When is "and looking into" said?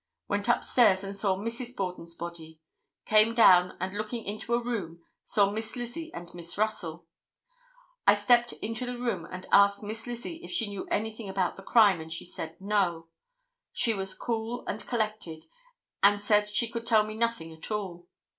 3.79-4.55